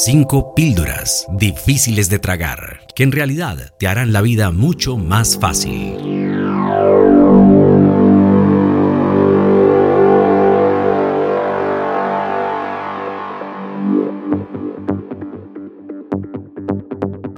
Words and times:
Cinco 0.00 0.54
píldoras 0.54 1.26
difíciles 1.40 2.08
de 2.08 2.20
tragar, 2.20 2.86
que 2.94 3.02
en 3.02 3.10
realidad 3.10 3.74
te 3.80 3.88
harán 3.88 4.12
la 4.12 4.20
vida 4.20 4.52
mucho 4.52 4.96
más 4.96 5.36
fácil. 5.40 6.27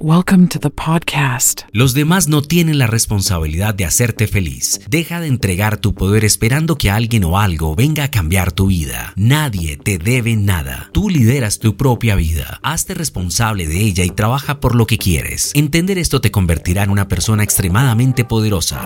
Welcome 0.03 0.47
to 0.47 0.57
the 0.59 0.71
podcast. 0.71 1.61
Los 1.73 1.93
demás 1.93 2.27
no 2.27 2.41
tienen 2.41 2.79
la 2.79 2.87
responsabilidad 2.87 3.75
de 3.75 3.85
hacerte 3.85 4.25
feliz. 4.25 4.81
Deja 4.89 5.21
de 5.21 5.27
entregar 5.27 5.77
tu 5.77 5.93
poder 5.93 6.25
esperando 6.25 6.75
que 6.75 6.89
alguien 6.89 7.23
o 7.23 7.37
algo 7.37 7.75
venga 7.75 8.05
a 8.05 8.07
cambiar 8.09 8.51
tu 8.51 8.65
vida. 8.65 9.13
Nadie 9.15 9.77
te 9.77 9.99
debe 9.99 10.35
nada. 10.35 10.89
Tú 10.91 11.07
lideras 11.07 11.59
tu 11.59 11.77
propia 11.77 12.15
vida. 12.15 12.59
Hazte 12.63 12.95
responsable 12.95 13.67
de 13.67 13.79
ella 13.79 14.03
y 14.03 14.09
trabaja 14.09 14.59
por 14.59 14.73
lo 14.73 14.87
que 14.87 14.97
quieres. 14.97 15.51
Entender 15.53 15.99
esto 15.99 16.19
te 16.19 16.31
convertirá 16.31 16.81
en 16.81 16.89
una 16.89 17.07
persona 17.07 17.43
extremadamente 17.43 18.25
poderosa. 18.25 18.83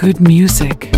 Good 0.00 0.18
music. 0.18 0.89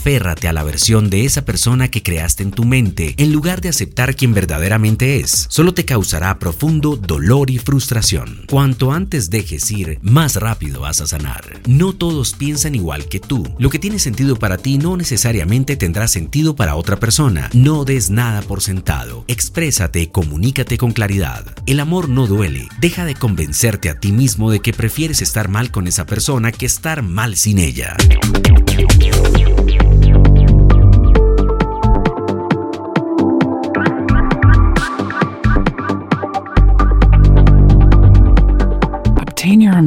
Aférrate 0.00 0.48
a 0.48 0.54
la 0.54 0.62
versión 0.62 1.10
de 1.10 1.26
esa 1.26 1.44
persona 1.44 1.88
que 1.88 2.02
creaste 2.02 2.42
en 2.42 2.52
tu 2.52 2.64
mente 2.64 3.12
en 3.18 3.32
lugar 3.34 3.60
de 3.60 3.68
aceptar 3.68 4.16
quien 4.16 4.32
verdaderamente 4.32 5.20
es. 5.20 5.44
Solo 5.50 5.74
te 5.74 5.84
causará 5.84 6.38
profundo 6.38 6.96
dolor 6.96 7.50
y 7.50 7.58
frustración. 7.58 8.46
Cuanto 8.48 8.92
antes 8.92 9.28
dejes 9.28 9.70
ir, 9.70 9.98
más 10.00 10.36
rápido 10.36 10.80
vas 10.80 11.02
a 11.02 11.06
sanar. 11.06 11.60
No 11.66 11.92
todos 11.92 12.32
piensan 12.32 12.74
igual 12.74 13.08
que 13.08 13.20
tú. 13.20 13.46
Lo 13.58 13.68
que 13.68 13.78
tiene 13.78 13.98
sentido 13.98 14.36
para 14.36 14.56
ti 14.56 14.78
no 14.78 14.96
necesariamente 14.96 15.76
tendrá 15.76 16.08
sentido 16.08 16.56
para 16.56 16.76
otra 16.76 16.98
persona. 16.98 17.50
No 17.52 17.84
des 17.84 18.08
nada 18.08 18.40
por 18.40 18.62
sentado. 18.62 19.26
Exprésate, 19.28 20.08
comunícate 20.10 20.78
con 20.78 20.92
claridad. 20.92 21.44
El 21.66 21.78
amor 21.78 22.08
no 22.08 22.26
duele. 22.26 22.68
Deja 22.80 23.04
de 23.04 23.16
convencerte 23.16 23.90
a 23.90 24.00
ti 24.00 24.12
mismo 24.12 24.50
de 24.50 24.60
que 24.60 24.72
prefieres 24.72 25.20
estar 25.20 25.50
mal 25.50 25.70
con 25.70 25.86
esa 25.86 26.06
persona 26.06 26.52
que 26.52 26.64
estar 26.64 27.02
mal 27.02 27.36
sin 27.36 27.58
ella. 27.58 27.98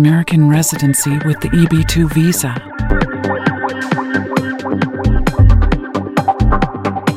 American 0.05 0.49
residency 0.49 1.17
with 1.19 1.39
the 1.39 1.47
EB2 1.47 2.13
visa. 2.13 2.53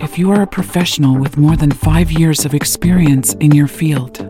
If 0.00 0.16
you 0.20 0.30
are 0.30 0.42
a 0.42 0.47
professional 0.47 1.19
with 1.19 1.36
more 1.36 1.56
than 1.56 1.72
five 1.72 2.12
years 2.12 2.44
of 2.44 2.54
experience 2.54 3.34
in 3.41 3.50
your 3.50 3.66
field, 3.66 4.20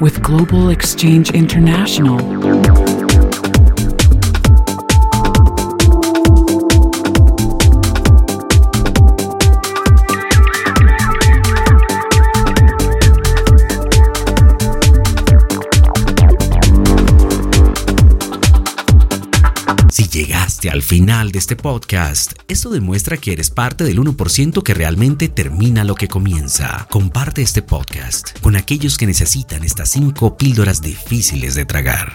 with 0.00 0.22
Global 0.22 0.70
Exchange 0.70 1.32
International, 1.32 2.16
al 20.70 20.82
final 20.82 21.32
de 21.32 21.38
este 21.38 21.56
podcast, 21.56 22.32
esto 22.48 22.70
demuestra 22.70 23.16
que 23.16 23.32
eres 23.32 23.50
parte 23.50 23.84
del 23.84 23.98
1% 23.98 24.62
que 24.62 24.74
realmente 24.74 25.28
termina 25.28 25.84
lo 25.84 25.94
que 25.94 26.08
comienza. 26.08 26.86
Comparte 26.90 27.42
este 27.42 27.62
podcast 27.62 28.38
con 28.40 28.56
aquellos 28.56 28.96
que 28.96 29.06
necesitan 29.06 29.64
estas 29.64 29.90
5 29.90 30.36
píldoras 30.36 30.80
difíciles 30.80 31.54
de 31.54 31.64
tragar. 31.64 32.14